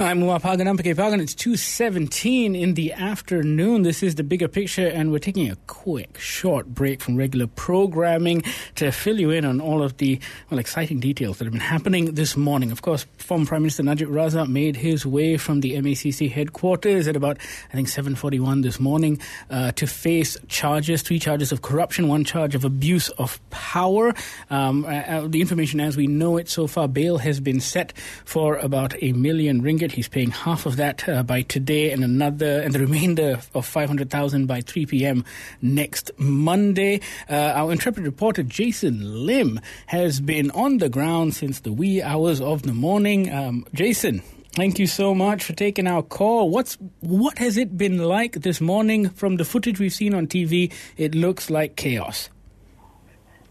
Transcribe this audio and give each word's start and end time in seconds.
I'm 0.00 0.20
Umapagan, 0.20 0.66
I'm 0.66 0.78
Pagan. 0.78 1.20
It's 1.20 1.34
2.17 1.34 2.58
in 2.58 2.72
the 2.74 2.94
afternoon. 2.94 3.82
This 3.82 4.02
is 4.02 4.14
The 4.14 4.24
Bigger 4.24 4.48
Picture, 4.48 4.88
and 4.88 5.12
we're 5.12 5.18
taking 5.18 5.50
a 5.50 5.56
quick, 5.66 6.18
short 6.18 6.66
break 6.66 7.02
from 7.02 7.16
regular 7.16 7.46
programming 7.46 8.42
to 8.76 8.90
fill 8.90 9.20
you 9.20 9.30
in 9.30 9.44
on 9.44 9.60
all 9.60 9.82
of 9.82 9.98
the, 9.98 10.18
well, 10.48 10.58
exciting 10.58 10.98
details 10.98 11.36
that 11.38 11.44
have 11.44 11.52
been 11.52 11.60
happening 11.60 12.14
this 12.14 12.38
morning. 12.38 12.72
Of 12.72 12.80
course, 12.80 13.04
former 13.18 13.44
Prime 13.44 13.62
Minister 13.62 13.82
Najib 13.82 14.08
Razak 14.08 14.48
made 14.48 14.76
his 14.76 15.04
way 15.04 15.36
from 15.36 15.60
the 15.60 15.72
MACC 15.74 16.30
headquarters 16.30 17.06
at 17.06 17.14
about, 17.14 17.36
I 17.70 17.74
think, 17.74 17.88
7.41 17.88 18.62
this 18.62 18.80
morning 18.80 19.20
uh, 19.50 19.72
to 19.72 19.86
face 19.86 20.38
charges, 20.48 21.02
three 21.02 21.18
charges 21.18 21.52
of 21.52 21.60
corruption, 21.60 22.08
one 22.08 22.24
charge 22.24 22.54
of 22.54 22.64
abuse 22.64 23.10
of 23.10 23.38
power. 23.50 24.14
Um, 24.48 24.86
uh, 24.86 25.28
the 25.28 25.42
information 25.42 25.80
as 25.80 25.98
we 25.98 26.06
know 26.06 26.38
it 26.38 26.48
so 26.48 26.66
far, 26.66 26.88
bail 26.88 27.18
has 27.18 27.40
been 27.40 27.60
set 27.60 27.92
for 28.24 28.56
about 28.56 28.94
a 29.02 29.12
million 29.12 29.60
ringgit. 29.62 29.81
He's 29.90 30.06
paying 30.06 30.30
half 30.30 30.66
of 30.66 30.76
that 30.76 31.08
uh, 31.08 31.24
by 31.24 31.42
today, 31.42 31.90
and 31.90 32.04
another, 32.04 32.60
and 32.60 32.72
the 32.72 32.78
remainder 32.78 33.40
of 33.54 33.66
five 33.66 33.88
hundred 33.88 34.10
thousand 34.10 34.46
by 34.46 34.60
three 34.60 34.86
p.m. 34.86 35.24
next 35.60 36.12
Monday. 36.18 37.00
Uh, 37.28 37.52
our 37.56 37.72
intrepid 37.72 38.04
reporter 38.04 38.44
Jason 38.44 39.26
Lim 39.26 39.58
has 39.86 40.20
been 40.20 40.52
on 40.52 40.78
the 40.78 40.88
ground 40.88 41.34
since 41.34 41.60
the 41.60 41.72
wee 41.72 42.00
hours 42.00 42.40
of 42.40 42.62
the 42.62 42.74
morning. 42.74 43.32
Um, 43.32 43.66
Jason. 43.74 44.22
Thank 44.54 44.78
you 44.78 44.86
so 44.86 45.14
much 45.14 45.44
for 45.44 45.54
taking 45.54 45.86
our 45.86 46.02
call. 46.02 46.50
What's 46.50 46.76
what 47.00 47.38
has 47.38 47.56
it 47.56 47.78
been 47.78 47.96
like 47.96 48.34
this 48.34 48.60
morning? 48.60 49.08
From 49.08 49.36
the 49.36 49.46
footage 49.46 49.80
we've 49.80 49.94
seen 49.94 50.12
on 50.12 50.26
TV, 50.26 50.70
it 50.98 51.14
looks 51.14 51.48
like 51.48 51.74
chaos. 51.76 52.28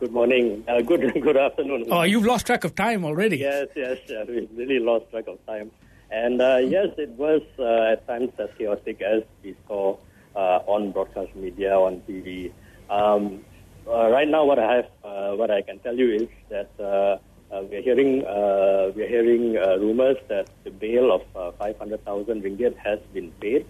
Good 0.00 0.12
morning. 0.12 0.64
Uh, 0.66 0.80
good 0.80 1.00
good 1.22 1.36
afternoon. 1.36 1.86
Oh, 1.90 2.02
you've 2.02 2.24
lost 2.24 2.46
track 2.46 2.64
of 2.64 2.74
time 2.74 3.04
already. 3.04 3.38
Yes, 3.38 3.68
yes, 3.76 3.98
yeah, 4.08 4.24
we 4.24 4.48
really 4.54 4.80
lost 4.80 5.10
track 5.10 5.26
of 5.28 5.44
time. 5.46 5.70
And 6.10 6.40
uh, 6.40 6.56
yes, 6.56 6.88
it 6.96 7.10
was 7.10 7.42
uh, 7.58 7.92
at 7.92 8.06
times 8.06 8.32
as 8.38 8.48
chaotic 8.56 9.02
as 9.02 9.22
we 9.42 9.54
saw 9.66 9.96
uh, 10.34 10.60
on 10.66 10.92
broadcast 10.92 11.34
media, 11.36 11.74
on 11.76 12.00
TV. 12.08 12.50
Um, 12.88 13.44
uh, 13.86 14.08
right 14.10 14.28
now, 14.28 14.44
what 14.44 14.58
I 14.58 14.76
have, 14.76 14.86
uh, 15.04 15.32
what 15.36 15.50
I 15.50 15.62
can 15.62 15.78
tell 15.80 15.94
you 15.96 16.10
is 16.14 16.28
that 16.48 16.70
uh, 16.78 17.18
uh, 17.54 17.62
we're 17.70 17.82
hearing, 17.82 18.24
uh, 18.26 18.92
we're 18.94 19.08
hearing 19.08 19.56
uh, 19.56 19.76
rumors 19.78 20.16
that 20.28 20.48
the 20.64 20.70
bail 20.70 21.12
of 21.12 21.22
uh, 21.36 21.52
500,000 21.52 22.42
ringgit 22.42 22.76
has 22.76 22.98
been 23.12 23.30
paid, 23.40 23.66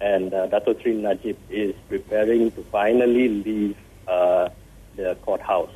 and 0.00 0.32
uh, 0.34 0.46
Dato 0.46 0.78
Sri 0.78 0.94
Najib 0.94 1.36
is 1.50 1.74
preparing 1.88 2.50
to 2.52 2.62
finally 2.64 3.28
leave 3.28 3.76
uh, 4.08 4.48
the 4.96 5.16
courthouse, 5.22 5.72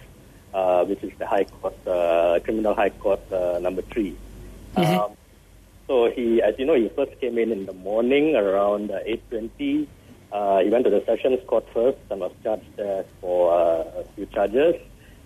uh, 0.52 0.84
which 0.84 1.02
is 1.02 1.12
the 1.18 1.26
High 1.26 1.44
Court, 1.44 1.74
uh, 1.86 2.38
Criminal 2.44 2.74
High 2.74 2.90
Court 2.90 3.20
uh, 3.32 3.58
number 3.60 3.82
3 3.82 4.16
Um, 4.76 5.15
so 5.86 6.10
he, 6.14 6.42
as 6.42 6.54
you 6.58 6.64
know, 6.66 6.74
he 6.74 6.88
first 6.96 7.12
came 7.20 7.38
in 7.38 7.52
in 7.52 7.66
the 7.66 7.72
morning 7.72 8.34
around 8.36 8.90
uh, 8.90 8.98
8:20. 9.06 9.86
Uh, 10.32 10.58
he 10.60 10.68
went 10.70 10.84
to 10.84 10.90
the 10.90 11.02
Sessions 11.06 11.38
Court 11.46 11.64
first 11.72 11.98
and 12.10 12.20
was 12.20 12.32
charged 12.42 12.68
there 12.76 13.04
for 13.20 13.52
uh, 13.54 14.00
a 14.00 14.04
few 14.14 14.26
charges, 14.26 14.74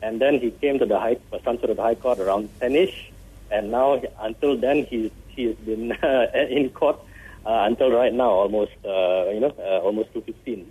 and 0.02 0.20
then 0.20 0.38
he 0.38 0.50
came 0.50 0.78
to 0.78 0.86
the 0.86 0.98
High, 0.98 1.16
the 1.32 1.74
High 1.82 1.94
Court 1.94 2.18
around 2.20 2.50
10ish, 2.60 2.94
and 3.50 3.70
now 3.70 3.98
he- 3.98 4.08
until 4.20 4.56
then 4.60 4.86
he's 4.88 5.10
he's 5.28 5.56
been 5.56 5.92
in 6.50 6.68
court 6.70 6.98
uh, 7.46 7.64
until 7.68 7.90
right 7.90 8.12
now, 8.12 8.30
almost 8.30 8.72
uh, 8.84 9.28
you 9.30 9.40
know 9.40 9.52
uh, 9.58 9.78
almost 9.80 10.12
2:15. 10.14 10.66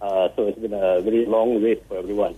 Uh, 0.00 0.28
so 0.34 0.46
it's 0.48 0.58
been 0.58 0.72
a 0.74 1.00
very 1.02 1.26
long 1.26 1.62
wait 1.62 1.84
for 1.88 1.98
everyone. 1.98 2.34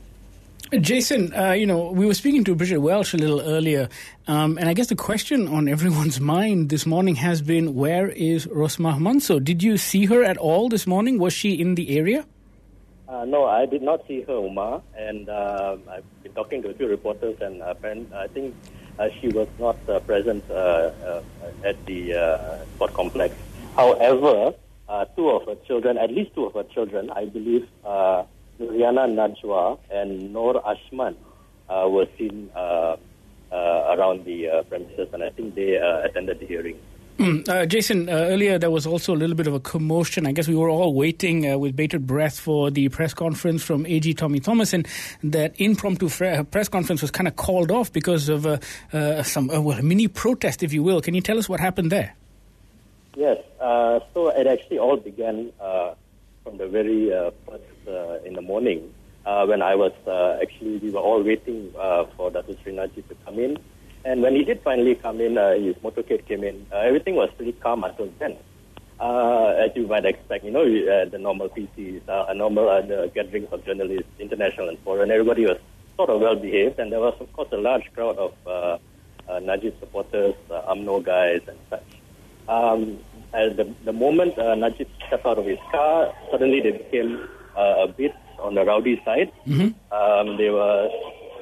Jason, 0.81 1.35
uh, 1.35 1.53
you 1.53 1.67
know, 1.67 1.91
we 1.91 2.07
were 2.07 2.15
speaking 2.15 2.45
to 2.45 2.55
Bridget 2.55 2.79
Welsh 2.79 3.13
a 3.13 3.19
little 3.19 3.43
earlier, 3.43 3.91
um, 4.27 4.57
and 4.57 4.71
I 4.71 4.73
guess 4.73 4.87
the 4.87 4.97
question 4.97 5.47
on 5.47 5.69
everyone's 5.69 6.19
mind 6.35 6.71
this 6.71 6.87
morning 6.87 7.17
has 7.17 7.43
been, 7.43 7.75
where 7.75 8.09
is 8.09 8.47
Rosmah 8.47 8.99
Mansor? 8.99 9.39
Did 9.39 9.63
you 9.63 9.77
see 9.77 10.07
her 10.07 10.25
at 10.25 10.39
all 10.39 10.71
this 10.71 10.87
morning? 10.87 11.19
Was 11.19 11.35
she 11.35 11.61
in 11.61 11.75
the 11.75 11.99
area? 11.99 12.25
Uh, 13.07 13.27
no, 13.27 13.45
I 13.45 13.67
did 13.67 13.83
not 13.83 14.07
see 14.09 14.23
her, 14.23 14.33
Uma, 14.33 14.81
and 14.97 15.29
uh, 15.29 15.77
I've 15.91 16.23
been 16.23 16.33
talking 16.33 16.63
to 16.63 16.71
a 16.71 16.75
few 16.75 16.89
reporters, 16.89 17.37
and 17.43 17.61
apparent, 17.61 18.11
I 18.15 18.29
think 18.29 18.55
uh, 18.99 19.11
she 19.21 19.29
was 19.29 19.49
not 19.59 19.77
uh, 19.91 20.01
present 20.01 20.43
uh, 20.51 20.55
uh, 20.55 21.23
at 21.65 21.85
the 21.85 22.15
uh, 22.15 22.65
sport 22.77 22.95
complex. 22.95 23.35
However, 23.77 24.55
uh, 24.89 25.05
two 25.17 25.29
of 25.29 25.45
her 25.47 25.57
children, 25.67 25.99
at 25.99 26.11
least 26.11 26.35
two 26.35 26.47
of 26.47 26.55
her 26.55 26.65
children, 26.65 27.11
I 27.11 27.27
believe, 27.27 27.69
Nooryana 28.61 29.07
Najwa 29.09 29.79
and 29.91 30.35
Norashman, 30.35 31.17
uh, 31.69 31.89
were 31.89 32.07
seen 32.19 32.51
uh, 32.55 32.97
uh, 33.51 33.97
around 33.97 34.25
the 34.25 34.49
uh, 34.49 34.63
premises, 34.65 35.09
and 35.13 35.23
I 35.23 35.31
think 35.31 35.55
they 35.55 35.79
uh, 35.79 36.07
attended 36.07 36.41
the 36.41 36.47
hearing. 36.47 36.79
Mm, 37.19 37.47
uh, 37.49 37.67
Jason, 37.67 38.09
uh, 38.09 38.13
earlier 38.13 38.59
there 38.59 38.71
was 38.71 38.87
also 38.87 39.15
a 39.15 39.19
little 39.19 39.37
bit 39.37 39.47
of 39.47 39.53
a 39.55 39.61
commotion. 39.61 40.27
I 40.27 40.33
guess 40.33 40.49
we 40.49 40.57
were 40.57 40.71
all 40.71 40.95
waiting 40.95 41.49
uh, 41.49 41.59
with 41.59 41.77
bated 41.77 42.07
breath 42.07 42.41
for 42.41 42.71
the 42.71 42.89
press 42.89 43.13
conference 43.13 43.63
from 43.63 43.85
AG 43.87 44.15
Tommy 44.15 44.41
Thomas, 44.41 44.73
and 44.73 44.89
that 45.23 45.55
impromptu 45.61 46.09
fre- 46.09 46.43
press 46.51 46.69
conference 46.69 47.03
was 47.03 47.11
kind 47.11 47.29
of 47.29 47.37
called 47.37 47.71
off 47.71 47.93
because 47.93 48.29
of 48.29 48.47
uh, 48.47 48.59
uh, 48.93 49.23
some 49.23 49.51
uh, 49.51 49.61
well, 49.61 49.79
a 49.79 49.83
mini 49.83 50.09
protest, 50.09 50.63
if 50.63 50.73
you 50.73 50.83
will. 50.83 51.03
Can 51.03 51.15
you 51.15 51.21
tell 51.21 51.39
us 51.39 51.49
what 51.49 51.61
happened 51.61 51.93
there? 51.93 52.17
Yes, 53.15 53.37
uh, 53.61 54.01
so 54.15 54.31
it 54.31 54.47
actually 54.47 54.79
all 54.79 54.97
began 54.97 55.53
uh, 55.61 55.95
from 56.43 56.57
the 56.57 56.67
very 56.67 57.13
uh, 57.13 57.31
first 57.47 57.65
uh, 57.89 58.19
in 58.25 58.35
the 58.35 58.43
morning 58.43 58.93
uh, 59.25 59.47
when 59.47 59.63
I 59.63 59.75
was 59.75 59.93
uh, 60.07 60.39
actually, 60.43 60.79
we 60.79 60.91
were 60.91 61.01
all 61.01 61.23
waiting 61.23 61.73
uh, 61.79 62.05
for 62.17 62.31
Dato 62.31 62.57
Sri 62.63 62.75
Najib 62.75 63.09
to 63.09 63.15
come 63.25 63.39
in. 63.39 63.59
And 64.05 64.21
when 64.23 64.35
he 64.35 64.45
did 64.45 64.63
finally 64.63 64.97
come 64.97 65.21
in, 65.21 65.39
uh, 65.39 65.53
his 65.53 65.77
motorcade 65.77 66.27
came 66.27 66.43
in, 66.43 66.67
uh, 66.73 66.79
everything 66.79 67.15
was 67.15 67.31
pretty 67.37 67.53
calm 67.53 67.85
until 67.85 68.13
then. 68.19 68.37
Uh, 68.99 69.55
as 69.59 69.71
you 69.77 69.87
might 69.87 70.05
expect, 70.05 70.45
you 70.45 70.51
know, 70.51 70.63
uh, 70.65 71.09
the 71.09 71.19
normal 71.19 71.49
PCs, 71.49 72.09
uh, 72.09 72.27
a 72.29 72.35
normal 72.35 72.69
uh, 72.69 72.81
the 72.83 73.11
gatherings 73.15 73.49
of 73.53 73.65
journalists, 73.65 74.11
international 74.19 74.69
and 74.69 74.79
foreign, 74.81 75.11
everybody 75.11 75.45
was 75.45 75.59
sort 75.97 76.11
of 76.11 76.21
well 76.21 76.37
behaved, 76.37 76.79
and 76.79 76.93
there 76.93 77.01
was, 77.01 77.15
of 77.21 77.33
course, 77.33 77.49
a 77.53 77.57
large 77.57 77.93
crowd 77.95 78.17
of 78.19 78.35
uh, 78.47 78.79
uh, 79.29 79.39
Najib 79.41 79.79
supporters, 79.79 80.35
uh, 80.51 80.73
UMNO 80.73 81.05
guys, 81.05 81.41
and 81.47 81.59
such. 81.71 81.85
Um, 82.49 82.99
at 83.33 83.57
the, 83.57 83.73
the 83.85 83.93
moment 83.93 84.37
uh, 84.39 84.55
Najib 84.55 84.89
stepped 85.07 85.25
out 85.25 85.39
of 85.39 85.47
his 85.47 85.59
car, 85.71 86.13
suddenly 86.31 86.61
they 86.61 86.73
became 86.73 87.29
uh, 87.57 87.85
a 87.85 87.89
bit 87.89 88.15
on 88.41 88.55
the 88.55 88.65
rowdy 88.65 89.01
side. 89.05 89.33
Um, 89.93 90.37
they 90.37 90.51
were, 90.51 90.89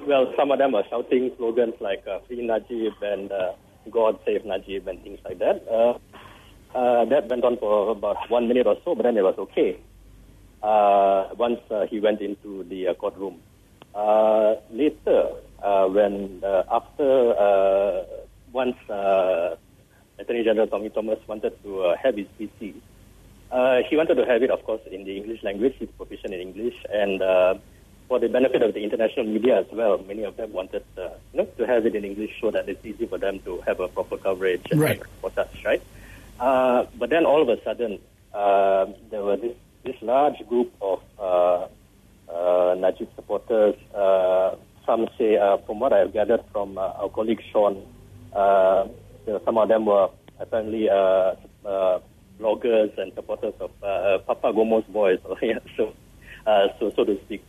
well, 0.06 0.32
some 0.37 0.50
of 0.50 0.59
them 0.59 0.72
were 0.72 0.84
shouting 0.91 1.31
slogans 1.37 1.75
like 1.81 2.04
uh, 2.06 2.19
Free 2.26 2.44
Najib 2.47 2.94
and 3.03 3.31
uh, 3.32 3.53
God 3.91 4.19
Save 4.26 4.44
Najib 4.44 4.87
and 4.88 5.03
things 5.03 5.19
like 5.25 5.38
that. 5.38 5.65
Uh, 5.70 5.99
uh, 6.76 7.04
that 7.06 7.28
went 7.28 7.44
on 7.44 7.56
for 7.59 7.91
about 7.91 8.16
one 8.31 8.47
minute 8.49 8.66
or 8.66 8.76
so, 8.84 8.94
but 8.94 9.03
then 9.03 9.16
it 9.16 9.22
was 9.22 9.34
okay. 9.38 9.78
Uh, 10.62 11.28
once 11.37 11.60
uh, 11.70 11.87
he 11.91 11.99
went 12.00 12.20
into 12.20 12.65
the 12.65 12.88
uh, 12.88 12.94
courtroom. 12.94 13.41
Uh, 13.94 14.54
later, 14.70 15.31
uh, 15.65 15.87
when 15.87 16.41
uh, 16.44 16.62
after 16.70 17.34
uh, 17.34 18.04
once 18.53 18.76
uh, 18.88 19.56
Attorney 20.19 20.44
General 20.44 20.66
Tommy 20.69 20.91
Thomas 20.91 21.19
wanted 21.26 21.60
to 21.65 21.81
uh, 21.81 21.97
have 22.03 22.16
his 22.16 22.26
PC, 22.38 22.75
uh, 23.50 23.83
he 23.88 23.97
wanted 23.97 24.15
to 24.16 24.25
have 24.27 24.43
it, 24.43 24.50
of 24.50 24.62
course, 24.65 24.81
in 24.91 25.05
the 25.05 25.16
English 25.16 25.43
language. 25.43 25.75
He's 25.78 25.88
proficient 25.97 26.33
in 26.34 26.41
English, 26.41 26.75
and 26.93 27.21
uh, 27.22 27.55
for 28.09 28.19
the 28.19 28.28
benefit 28.28 28.62
of 28.62 28.75
the 28.75 28.83
international 28.83 29.27
media 29.27 29.61
as 29.61 29.66
well, 29.72 29.99
many 30.06 30.25
of 30.25 30.37
them 30.37 30.53
wanted 30.53 30.84
uh, 30.99 31.11
you 31.33 31.38
know, 31.41 31.44
to 31.59 31.66
have 31.66 31.87
it 31.87 31.94
in 31.94 32.05
English 32.05 32.33
so 32.41 32.50
that 32.50 32.69
it's 32.69 32.84
easy 32.84 33.06
for 33.06 33.19
them 33.19 33.38
to 33.41 33.61
have 33.66 33.78
a 33.81 33.88
proper 33.88 34.16
coverage 34.16 34.62
and 34.71 34.81
Right. 34.81 35.00
for 35.21 35.31
such, 35.33 35.65
right? 35.65 35.83
Uh, 36.41 36.87
but 36.99 37.11
then 37.11 37.25
all 37.27 37.43
of 37.43 37.49
a 37.49 37.62
sudden, 37.62 37.99
uh, 38.34 38.87
there 39.11 39.22
was 39.22 39.41
this, 39.41 39.56
this 39.84 39.97
large 40.03 40.38
group 40.49 40.72
of 40.81 41.00
uh, 41.19 41.67
uh, 42.32 42.75
Najib 42.78 43.09
supporters. 43.15 43.75
Uh, 43.94 44.56
some 44.87 45.08
say, 45.19 45.37
uh, 45.37 45.58
from 45.58 45.79
what 45.81 45.93
I've 45.93 46.12
gathered 46.12 46.43
from 46.53 46.79
uh, 46.79 46.82
our 47.03 47.08
colleague 47.11 47.43
Sean, 47.53 47.87
uh, 48.32 48.88
some 49.44 49.58
of 49.58 49.69
them 49.69 49.87
were 49.87 50.08
apparently 50.41 50.88
uh, 50.88 51.35
uh, 51.64 52.00
bloggers 52.40 52.96
and 52.98 53.12
supporters 53.14 53.54
of 53.60 53.70
uh, 53.82 54.19
Papagomo's 54.26 54.84
boys, 54.88 55.19
yeah, 55.42 55.58
so, 55.76 55.92
uh, 56.46 56.69
so 56.78 56.92
so 56.96 57.04
to 57.04 57.19
speak. 57.25 57.44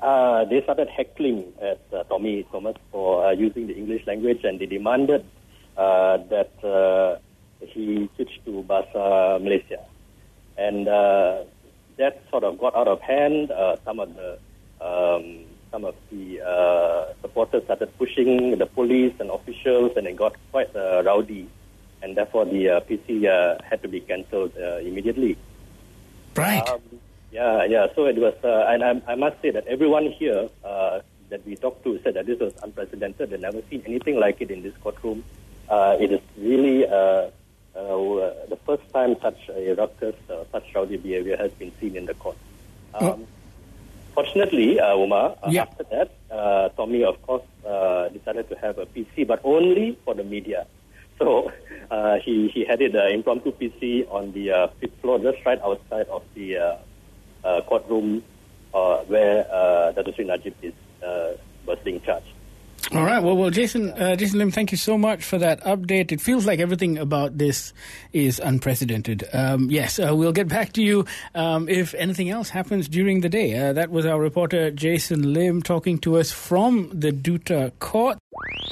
Uh, 0.00 0.44
they 0.44 0.62
started 0.62 0.88
heckling 0.88 1.52
at 1.60 1.80
uh, 1.92 2.04
Tommy 2.04 2.46
Thomas 2.52 2.76
for 2.92 3.26
uh, 3.26 3.30
using 3.32 3.66
the 3.66 3.74
English 3.74 4.06
language, 4.06 4.44
and 4.44 4.60
they 4.60 4.66
demanded 4.66 5.24
uh, 5.76 6.18
that 6.28 6.52
uh, 6.62 7.18
he 7.60 8.08
switch 8.16 8.40
to 8.44 8.62
Bahasa 8.68 9.42
Malaysia. 9.42 9.80
And 10.58 10.88
uh, 10.88 11.44
that 11.98 12.22
sort 12.30 12.44
of 12.44 12.58
got 12.58 12.74
out 12.76 12.88
of 12.88 13.00
hand. 13.00 13.50
Uh, 13.50 13.76
some 13.84 14.00
of 14.00 14.14
the 14.14 14.38
um, 14.80 15.44
some 15.70 15.84
of 15.84 15.94
the 16.10 16.40
uh, 16.40 17.12
supporters 17.22 17.64
started 17.64 17.90
pushing 17.98 18.56
the 18.58 18.66
police 18.66 19.14
and 19.18 19.30
officials, 19.30 19.92
and 19.96 20.06
it 20.06 20.16
got 20.16 20.34
quite 20.50 20.74
uh, 20.76 21.02
rowdy. 21.04 21.48
And 22.06 22.16
therefore, 22.16 22.44
the 22.44 22.68
uh, 22.68 22.80
PC 22.86 23.26
uh, 23.26 23.58
had 23.68 23.82
to 23.82 23.88
be 23.88 23.98
cancelled 23.98 24.52
uh, 24.56 24.76
immediately. 24.76 25.36
Right. 26.36 26.62
Um, 26.68 26.80
Yeah, 27.32 27.64
yeah. 27.64 27.88
So 27.96 28.06
it 28.06 28.16
was, 28.16 28.34
uh, 28.44 28.70
and 28.70 28.84
I, 28.84 29.12
I, 29.12 29.16
must 29.16 29.42
say 29.42 29.50
that 29.50 29.66
everyone 29.66 30.06
here 30.12 30.48
uh, 30.64 31.00
that 31.30 31.44
we 31.44 31.56
talked 31.56 31.82
to 31.82 31.98
said 32.04 32.14
that 32.14 32.26
this 32.26 32.38
was 32.38 32.54
unprecedented. 32.62 33.30
They've 33.30 33.40
never 33.40 33.60
seen 33.68 33.82
anything 33.84 34.20
like 34.20 34.40
it 34.40 34.52
in 34.52 34.62
this 34.62 34.72
courtroom. 34.84 35.24
Uh, 35.68 35.96
it 35.98 36.12
is 36.12 36.20
really 36.38 36.86
uh, 36.86 36.94
uh, 36.94 37.30
the 37.74 38.58
first 38.64 38.88
time 38.94 39.16
such 39.20 39.50
a 39.50 39.74
ruckus, 39.74 40.14
uh, 40.30 40.44
such 40.52 40.64
rowdy 40.76 40.96
behavior 40.96 41.36
has 41.36 41.50
been 41.58 41.72
seen 41.80 41.96
in 41.96 42.06
the 42.06 42.14
court. 42.14 42.38
Um, 42.94 43.08
oh. 43.08 43.26
Fortunately, 44.14 44.78
uh, 44.78 44.96
Umar, 44.96 45.36
yeah. 45.50 45.62
after 45.62 45.84
that, 45.90 46.76
Tommy, 46.76 47.02
of 47.02 47.20
course, 47.26 47.42
decided 48.12 48.48
to 48.48 48.56
have 48.62 48.78
a 48.78 48.86
PC, 48.86 49.26
but 49.26 49.40
only 49.44 49.98
for 50.04 50.14
the 50.14 50.24
media. 50.24 50.66
So 51.18 51.52
Uh, 51.90 52.16
he, 52.24 52.48
he 52.48 52.64
had 52.64 52.80
an 52.80 52.96
uh, 52.96 53.06
impromptu 53.08 53.52
PC 53.52 54.10
on 54.10 54.32
the 54.32 54.50
uh, 54.50 54.68
fifth 54.80 55.00
floor, 55.00 55.18
just 55.18 55.38
right 55.44 55.60
outside 55.62 56.06
of 56.08 56.22
the 56.34 56.78
courtroom 57.66 58.22
where 58.72 59.46
uh, 59.52 59.92
Dato 59.92 60.12
Sri 60.12 60.24
Najib 60.24 60.54
is, 60.62 60.74
was 61.02 61.78
being 61.84 62.00
charged. 62.00 62.35
All 62.92 63.04
right. 63.04 63.20
Well, 63.20 63.36
well, 63.36 63.50
Jason, 63.50 63.90
uh, 63.90 64.14
Jason 64.14 64.38
Lim, 64.38 64.52
thank 64.52 64.70
you 64.70 64.78
so 64.78 64.96
much 64.96 65.24
for 65.24 65.38
that 65.38 65.60
update. 65.64 66.12
It 66.12 66.20
feels 66.20 66.46
like 66.46 66.60
everything 66.60 66.98
about 66.98 67.36
this 67.36 67.72
is 68.12 68.38
unprecedented. 68.38 69.24
Um, 69.32 69.70
yes, 69.70 69.98
uh, 69.98 70.14
we'll 70.14 70.32
get 70.32 70.46
back 70.46 70.72
to 70.74 70.82
you 70.82 71.04
um, 71.34 71.68
if 71.68 71.94
anything 71.94 72.30
else 72.30 72.48
happens 72.48 72.88
during 72.88 73.22
the 73.22 73.28
day. 73.28 73.58
Uh, 73.58 73.72
that 73.72 73.90
was 73.90 74.06
our 74.06 74.20
reporter 74.20 74.70
Jason 74.70 75.32
Lim 75.32 75.62
talking 75.62 75.98
to 75.98 76.16
us 76.16 76.30
from 76.30 76.90
the 76.94 77.10
Duta 77.10 77.72
Court. 77.80 78.18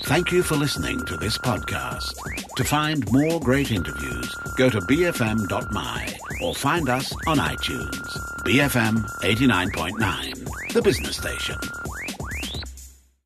Thank 0.02 0.30
you 0.30 0.42
for 0.44 0.54
listening 0.54 1.04
to 1.06 1.16
this 1.16 1.36
podcast. 1.38 2.14
To 2.56 2.62
find 2.64 3.10
more 3.12 3.40
great 3.40 3.72
interviews, 3.72 4.32
go 4.56 4.70
to 4.70 4.78
bfm.my 4.80 6.14
or 6.42 6.54
find 6.54 6.88
us 6.88 7.12
on 7.26 7.38
iTunes. 7.38 8.06
BFM 8.44 9.04
89.9, 9.22 10.72
the 10.72 10.82
business 10.82 11.16
station. 11.16 11.56